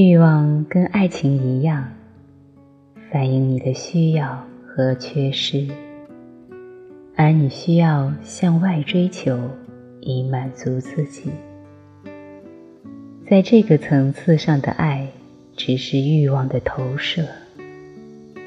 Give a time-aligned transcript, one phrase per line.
[0.00, 1.92] 欲望跟爱情一样，
[3.10, 5.66] 反映你的需要和缺失，
[7.16, 9.36] 而你需要向外追求，
[10.00, 11.32] 以满足自己。
[13.28, 15.08] 在这个层次上的爱，
[15.56, 17.24] 只是欲望的投射，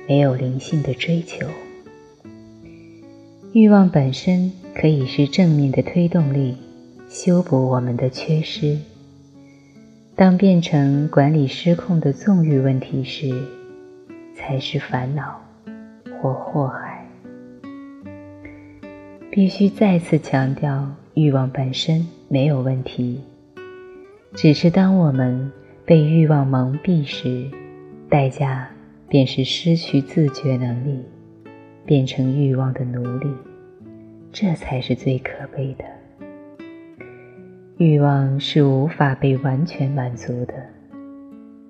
[0.07, 1.45] 没有灵性的追求。
[3.51, 6.55] 欲望本身可以是正面的推动力，
[7.09, 8.77] 修补我们的缺失。
[10.21, 13.33] 当变成管理失控的纵欲问题时，
[14.35, 15.41] 才是烦恼
[16.21, 17.03] 或祸害。
[19.31, 23.19] 必须再次强调，欲望本身没有问题。
[24.35, 25.51] 只是当我们
[25.87, 27.49] 被欲望蒙蔽时，
[28.07, 28.69] 代价
[29.07, 31.03] 便是失去自觉能力，
[31.83, 33.27] 变成欲望的奴隶，
[34.31, 36.00] 这才是最可悲的。
[37.83, 40.53] 欲望是无法被完全满足的，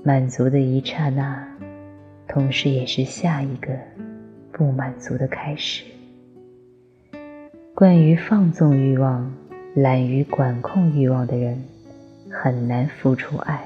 [0.03, 1.47] 满足的一刹那，
[2.27, 3.69] 同时也是下一个
[4.51, 5.85] 不满足的开始。
[7.73, 9.33] 惯于放纵欲望、
[9.73, 11.57] 懒于管控欲望的人。
[12.29, 13.61] 很难付出爱，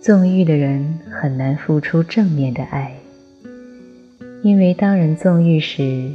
[0.00, 2.96] 纵欲的人很难付出正面的爱，
[4.42, 6.10] 因为当人纵欲时，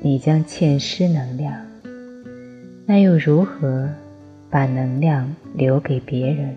[0.00, 1.54] 你将欠失能量，
[2.90, 3.86] 那又如何
[4.48, 6.56] 把能量留给别人，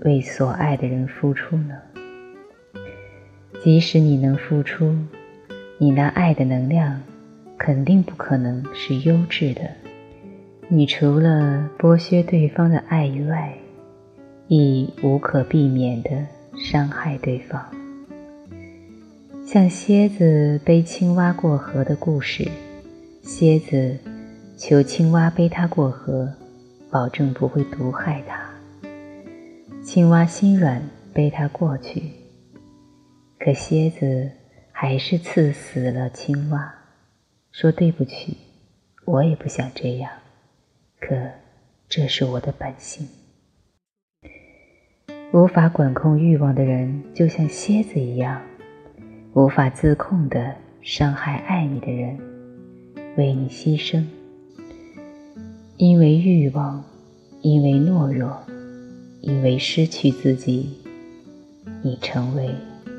[0.00, 1.76] 为所爱的人付出呢？
[3.62, 4.92] 即使你能付出，
[5.78, 7.00] 你那爱的能量
[7.56, 9.60] 肯定不可能是优质的。
[10.66, 13.54] 你除了剥削对方的爱以外，
[14.48, 17.64] 亦无可避免地伤害对方。
[19.44, 22.48] 像蝎子背青蛙过河的故事，
[23.22, 23.96] 蝎子
[24.56, 26.32] 求青蛙背它过河，
[26.90, 28.40] 保证不会毒害它。
[29.84, 32.02] 青蛙心软，背它过去，
[33.38, 34.30] 可蝎子
[34.72, 36.74] 还是刺死了青蛙，
[37.52, 38.38] 说对不起，
[39.04, 40.10] 我也不想这样。
[41.00, 41.14] 可，
[41.86, 43.06] 这是我的本性。
[45.34, 48.40] 无法管控欲望的人，就像蝎子一样，
[49.34, 52.18] 无法自控的伤害爱你的人，
[53.18, 54.02] 为你牺牲。
[55.78, 56.82] 因为欲望，
[57.42, 58.34] 因为懦弱，
[59.20, 60.70] 因为失去自己，
[61.82, 62.48] 你成为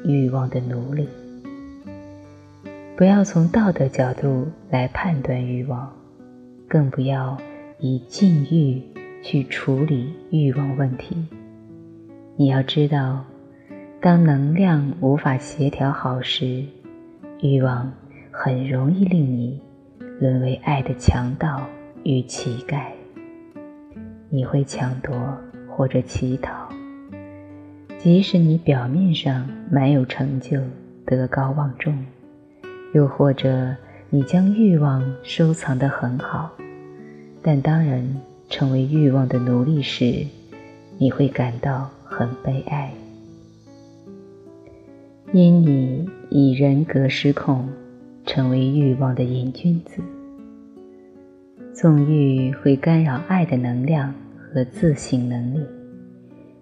[0.05, 1.07] 欲望的奴隶。
[2.95, 5.91] 不要从道德角度来判断欲望，
[6.67, 7.38] 更不要。
[7.79, 8.81] 以禁欲
[9.21, 11.15] 去处理欲望问题。
[12.35, 13.23] 你要知道，
[14.01, 16.63] 当能量无法协调好时，
[17.39, 17.94] 欲望
[18.31, 19.61] 很容易令你
[20.19, 21.61] 沦为爱的强盗
[22.07, 22.85] 与乞丐。
[24.29, 25.13] 你会抢夺
[25.68, 26.69] 或者乞讨，
[27.97, 30.57] 即使你表面上蛮有成就、
[31.06, 32.06] 德高望重，
[32.94, 33.75] 又或者
[34.09, 36.50] 你将欲望收藏得很好。
[37.41, 40.25] 但当人成为欲望的奴隶时，
[40.97, 42.94] 你会感到很悲哀，
[45.34, 47.68] 因你以人格失控，
[48.25, 50.01] 成为欲望的瘾君子。
[51.79, 54.11] 纵欲会干扰爱的能量
[54.51, 55.63] 和自省能力，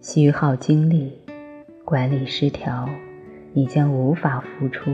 [0.01, 1.13] 虚耗精力，
[1.85, 2.89] 管理失调，
[3.53, 4.91] 你将无法付出，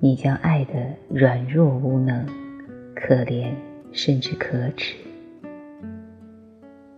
[0.00, 0.72] 你将爱的
[1.10, 2.24] 软弱无能，
[2.94, 3.50] 可怜。
[3.92, 4.96] 甚至可耻。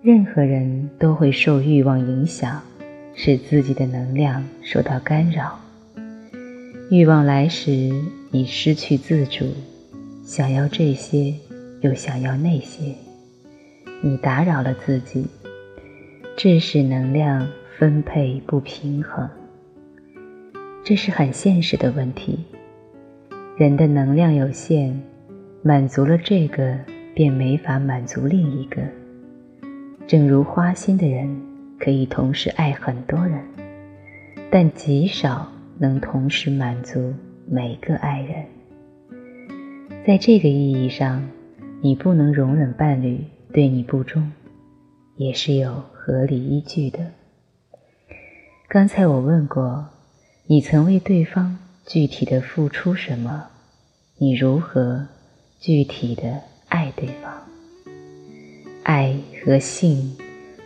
[0.00, 2.62] 任何人都会受欲望影响，
[3.14, 5.60] 使自己的能量受到干扰。
[6.90, 7.92] 欲望来时，
[8.30, 9.44] 你失去自主，
[10.24, 11.34] 想要这些，
[11.81, 12.94] 又想要那些，
[14.03, 15.26] 你打扰了自己，
[16.37, 17.48] 致使能量
[17.78, 19.28] 分配不平衡。
[20.84, 22.44] 这是很现实的问题。
[23.56, 25.00] 人的能量有限。
[25.62, 26.78] 满足了这个，
[27.12, 28.81] 便没法满足另一个。
[30.06, 31.28] 正如花心的人
[31.81, 33.40] 可以同时爱很多人，
[34.49, 37.12] 但极少能同时满足
[37.49, 38.44] 每个爱人。
[40.06, 41.20] 在这个意义上，
[41.87, 43.21] 你不能容忍伴侣
[43.53, 44.33] 对你不忠，
[45.15, 47.12] 也是有合理依据的。
[48.69, 49.87] 刚才我问过，
[50.49, 51.56] 你曾为对方
[51.87, 53.47] 具体的付出什么？
[54.19, 55.06] 你如何？
[55.61, 57.33] 具体的爱对方，
[58.83, 60.17] 爱和性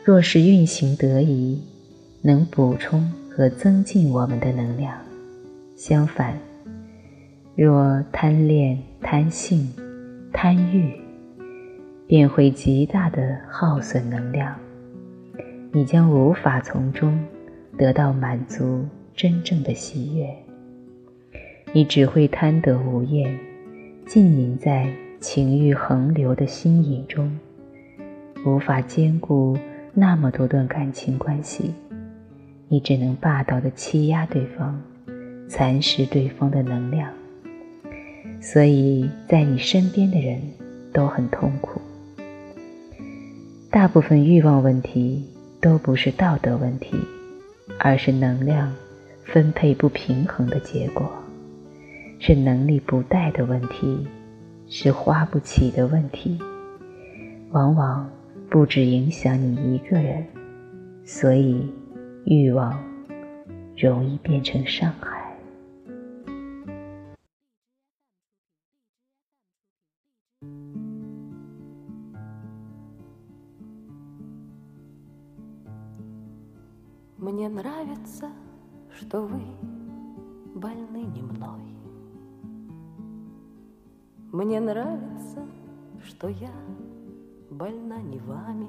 [0.03, 1.63] 若是运行得宜，
[2.23, 4.95] 能补充和增进我们的能量；
[5.77, 6.39] 相反，
[7.55, 9.71] 若贪恋、贪性、
[10.33, 10.99] 贪欲，
[12.11, 14.53] 便会极大的耗损能量，
[15.71, 17.17] 你将无法从中
[17.79, 18.85] 得到满足
[19.15, 20.29] 真正的喜悦。
[21.73, 23.39] 你只会贪得无厌，
[24.07, 27.39] 浸淫在情欲横流的心瘾中，
[28.45, 29.57] 无法兼顾
[29.95, 31.73] 那么多段感情关系。
[32.67, 34.83] 你只能霸道的欺压对方，
[35.49, 37.09] 蚕食对方的能量。
[38.41, 40.41] 所以在你身边的人
[40.93, 41.80] 都很痛苦。
[43.71, 45.25] 大部分欲望问题
[45.61, 46.97] 都不是道德问题，
[47.79, 48.75] 而是能量
[49.25, 51.09] 分配不平衡的结果，
[52.19, 54.07] 是能力不带的问题，
[54.69, 56.39] 是花不起的问题。
[57.53, 58.11] 往往
[58.49, 60.25] 不止影响你一个人，
[61.05, 61.69] 所以。
[62.27, 62.79] 欲望
[63.77, 65.20] 容易变成伤害。
[77.31, 78.29] Мне нравится,
[78.99, 79.41] что вы
[80.57, 81.63] больны не мной.
[84.33, 85.47] Мне нравится,
[86.05, 86.51] что я
[87.49, 88.69] больна не вами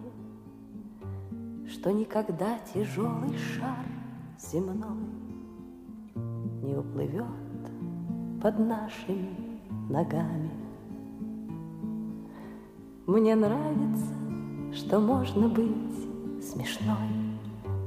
[1.68, 3.86] что никогда тяжелый шар
[4.38, 5.08] земной
[6.62, 7.26] не уплывет
[8.44, 9.60] под нашими
[9.90, 10.52] ногами.
[13.08, 14.14] Мне нравится,
[14.74, 17.31] что можно быть смешной,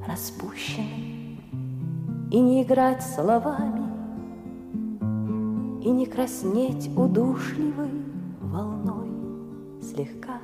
[0.07, 1.41] распущенной
[2.31, 3.85] и не играть словами,
[5.83, 7.91] и не краснеть удушливой
[8.41, 9.09] волной,
[9.83, 10.41] слегка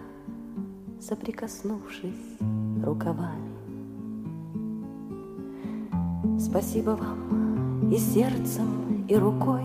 [1.00, 2.38] соприкоснувшись
[2.84, 3.50] рукавами.
[6.38, 9.62] Спасибо вам и сердцем, и рукой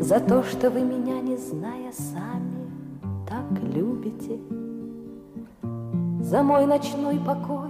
[0.00, 2.70] За то, что вы меня, не зная сами,
[3.28, 4.38] Так любите.
[6.20, 7.65] За мой ночной покой,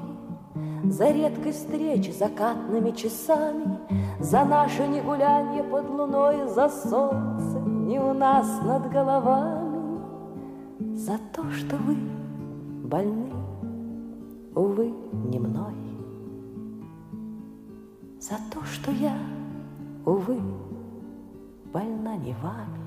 [0.91, 3.79] За редкой встречи закатными часами,
[4.21, 10.01] За наше негулянье под луной, За солнце не у нас над головами,
[10.95, 11.97] За то, что вы
[12.85, 13.37] больны
[14.57, 15.75] увы, не мной.
[18.19, 19.17] За то, что я,
[20.05, 20.41] увы,
[21.73, 22.86] больна не вами.